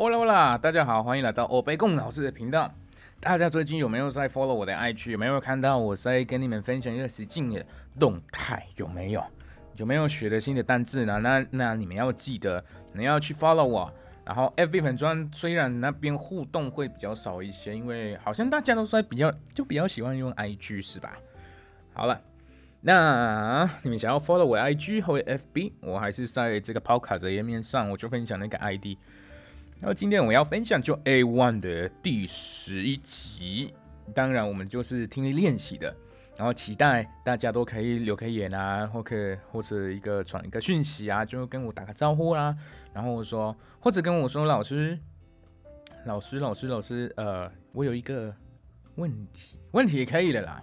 [0.00, 2.72] Hola Hola，大家好，欢迎来到欧贝贡老师的频道。
[3.18, 5.10] 大家最近有没有在 follow 我的 IG？
[5.10, 7.66] 有没有看到我在跟你们分享一个实境的
[7.98, 8.64] 动态？
[8.76, 9.24] 有没有？
[9.74, 11.18] 有没有学的新的单字呢？
[11.18, 13.92] 那那你们要记得，你要去 follow 我。
[14.24, 21.18] 然后 FB 粉专虽然那边互动会比较少一些，因为好像大家都在比较就比较喜欢用 IG 是吧？
[21.92, 22.20] 好了，
[22.82, 28.96] 那你们想要 follow 我 IG 或 FB，我还是在这个 Podcast 的页面上，我就分享那个 ID。
[29.80, 33.72] 然后今天我要分享就 A One 的第十一集，
[34.12, 35.94] 当然我们就是听力练习的，
[36.36, 42.56] 然后期待大家都可以留个言啊，或可或者一个传一个讯息啊，就跟我打个招呼啦，
[42.92, 44.98] 然后我说或者跟我说老师，
[46.06, 48.34] 老师老师老师，呃，我有一个
[48.96, 50.60] 问题，问题也可以的啦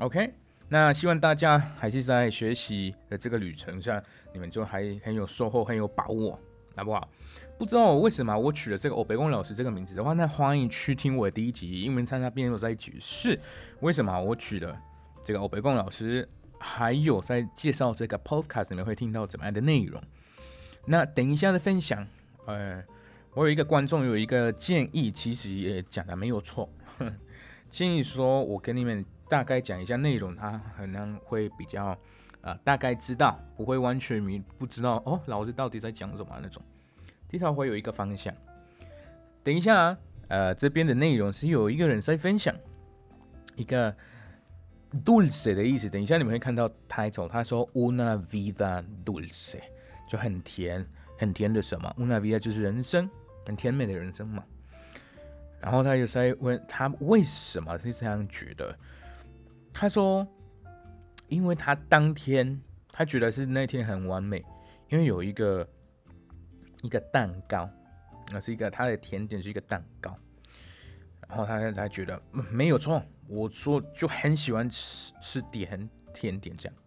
[0.00, 0.34] ，OK，
[0.68, 4.02] 那希望大家还是在学习的这个旅程上，
[4.34, 6.38] 你们就还很有收获，很有把握，
[6.76, 7.08] 好不好？
[7.58, 13.38] 不知道为什么我取了这个欧北宫老师这个名字的话，那欢迎去听我的第一集英文参加辩论在解释
[13.80, 14.78] 为什么我取了
[15.24, 20.00] 这个欧北宫老师，还有在介绍这个 podcast 里面会听到怎么样的内容。
[20.84, 22.06] 那等一下的分享，
[22.44, 22.84] 呃，
[23.32, 26.68] 我有一个观众有一个建议，其实也讲的没有错，
[27.70, 31.98] 建议说我跟你们大概讲一下内容，他可能会比较
[32.42, 36.62] 啊大概知道，不会完全迷不知道哦，老师到底在讲什么那种。
[37.28, 38.32] 第条会有一个方向。
[39.42, 42.54] 等一下啊，呃，这边的内容是有一个人在分享
[43.54, 43.94] 一个
[45.04, 45.88] dulce 的意思。
[45.88, 49.58] 等一下你们会看到 title，他说 una vida dulce
[50.08, 50.84] 就很甜，
[51.18, 53.08] 很甜的什么？una vida 就是人生，
[53.46, 54.42] 很甜美的人生嘛。
[55.60, 58.76] 然后他就在问他为什么是这样觉得？
[59.72, 60.26] 他说，
[61.28, 64.44] 因为他当天他觉得是那天很完美，
[64.88, 65.68] 因为有一个。
[66.82, 67.68] 一个蛋糕，
[68.30, 70.16] 那是一个他的甜点，是一个蛋糕。
[71.28, 76.78] 然后他他觉得没有错，我说就很喜欢吃吃甜甜点，这样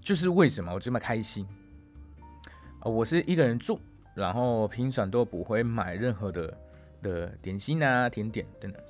[0.00, 1.46] 就是为什么我这么开心
[2.80, 2.84] 啊？
[2.84, 3.78] 我是一个人住，
[4.14, 6.58] 然后平常都不会买任何的
[7.02, 8.82] 的点心啊、甜点等等，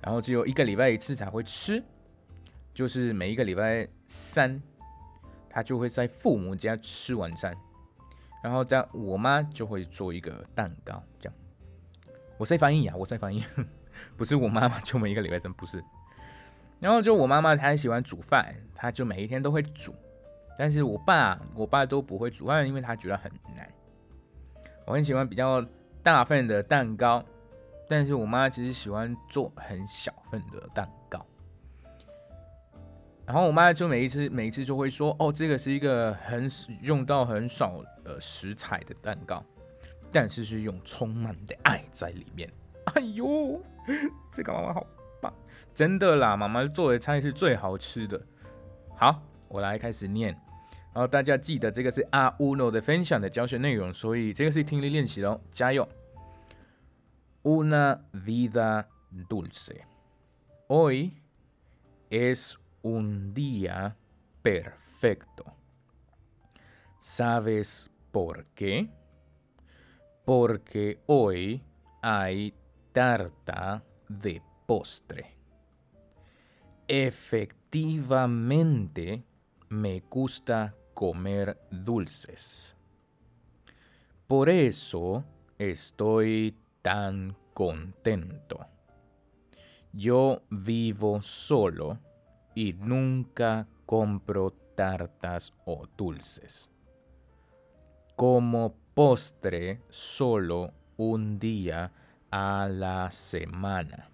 [0.00, 1.82] 然后只有一个礼拜一次才会吃，
[2.72, 4.62] 就是每一个礼拜三，
[5.50, 7.52] 他就会在父母家吃晚餐。
[8.44, 11.34] 然后这样，我妈就会做一个蛋糕，这样。
[12.36, 13.42] 我在翻译啊，我在翻译，
[14.18, 15.82] 不是我妈妈就每一个礼拜三不是。
[16.78, 19.94] 然后就我妈妈，她很喜欢煮饭，她就每一天都会煮。
[20.58, 23.66] 但是我爸，我爸都不会煮饭，因为他觉得很难。
[24.84, 25.64] 我很喜欢比较
[26.02, 27.24] 大份的蛋糕，
[27.88, 31.24] 但是我妈其实喜欢做很小份的蛋糕。
[33.26, 36.50] 然后我妈就每一次每一次就会说，哦，这个是一个很
[36.82, 39.42] 用到很少呃食材的蛋糕，
[40.12, 42.48] 但是是用充满的爱在里面。
[42.94, 43.62] 哎呦，
[44.30, 44.86] 这个妈妈好
[45.22, 45.32] 棒，
[45.74, 48.20] 真的啦，妈妈做的菜是最好吃的。
[48.94, 50.32] 好，我来开始念，
[50.92, 55.88] 然后大家记得这个是阿乌诺的分享的教学内容，所以这个是听力练习哦，加油。
[57.42, 58.84] Una vida
[59.28, 59.76] dulce.
[60.66, 61.10] Hoy
[62.10, 63.96] es un día
[64.42, 65.44] perfecto.
[66.98, 68.90] ¿Sabes por qué?
[70.24, 71.62] Porque hoy
[72.02, 72.52] hay
[72.92, 75.34] tarta de postre.
[76.86, 79.24] Efectivamente,
[79.70, 82.76] me gusta comer dulces.
[84.26, 85.24] Por eso
[85.58, 88.66] estoy tan contento.
[89.92, 91.98] Yo vivo solo
[92.54, 96.70] y nunca compro tartas o dulces.
[98.16, 101.92] Como postre solo un día
[102.30, 104.08] a la semana.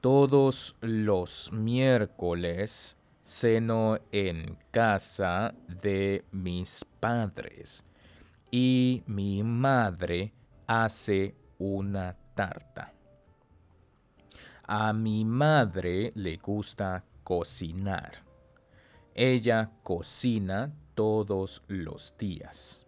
[0.00, 7.84] Todos los miércoles ceno en casa de mis padres
[8.50, 10.32] y mi madre
[10.66, 12.92] hace una tarta.
[14.66, 18.22] A mi madre le gusta cocinar.
[19.14, 22.86] Ella cocina todos los días.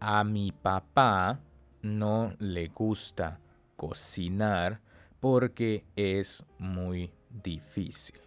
[0.00, 1.40] A mi papá
[1.82, 3.40] no le gusta
[3.76, 4.80] cocinar
[5.20, 8.20] porque es muy difícil.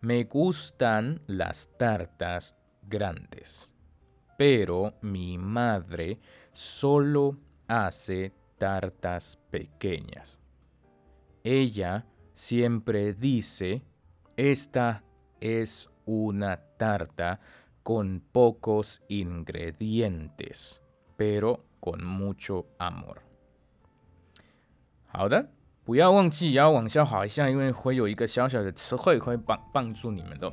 [0.00, 3.70] Me gustan las tartas grandes,
[4.36, 6.18] pero mi madre
[6.52, 10.40] solo hace tartas pequeñas.
[11.42, 13.82] Ella siempre dice,
[14.36, 15.02] esta
[15.40, 17.38] es una tarta
[17.82, 20.80] con pocos ingredientes,
[21.16, 23.18] pero con mucho amor。
[25.06, 25.48] 好的，
[25.84, 30.52] 不要忘记要往下滑一下，因为会有一个小小的词汇会帮帮助你们的。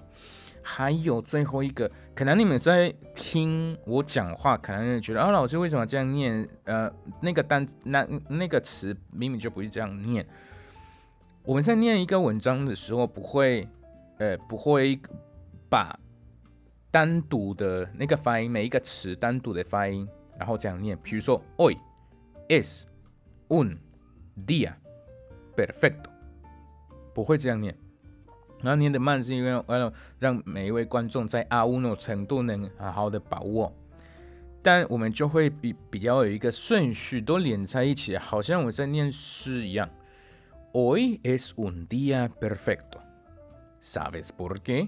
[0.63, 6.47] 还有最后一个，可能你们在听我讲话，可能觉得啊，老师为什么这样念？
[6.65, 6.91] 呃，
[7.21, 10.23] 那个单那那个词明明就不是这样念。
[11.43, 13.67] 我们在念一个文章的时候，不会，
[14.19, 14.99] 呃，不会
[15.67, 15.99] 把
[16.91, 20.07] 单独的那个发音，每一个词单独的发音，
[20.37, 20.95] 然后这样念。
[21.01, 21.75] 比如说，hoy
[22.47, 22.83] es
[23.49, 23.75] un
[24.45, 24.73] día
[25.55, 26.11] perfecto，
[27.11, 27.75] 不会这样念。
[28.61, 33.73] 然后念的慢是因为为了让每一位观众在阿乌诺程度能好好的把握，
[34.61, 39.89] 但我们就会比比较有一个顺序都连在一起，好像我在念诗一样。
[40.73, 43.01] Hoy es un día perfecto.
[43.81, 44.87] ¿Sabes por qué?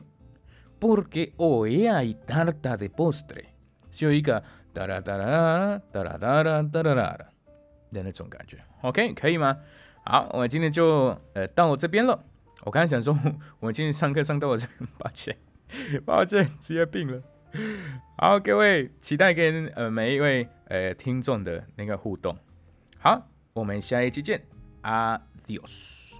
[0.79, 3.47] Porque hoy hay tarta de postre.
[3.91, 4.41] 是有一个
[4.73, 7.17] 哒啦哒啦哒啦哒啦哒啦啦
[7.91, 8.57] 的那种感觉。
[8.81, 9.57] OK，可以吗？
[10.05, 12.17] 好，我们今天就呃到这边了。
[12.61, 13.13] 我刚才想说，
[13.59, 15.37] 我今天上课上到我这边，抱歉，
[16.05, 17.21] 抱歉，职业病了。
[18.17, 22.37] 好，各位，期待跟呃每一位呃听众的那个互动。
[22.99, 24.41] 好，我们下一期见
[25.47, 26.12] Dios.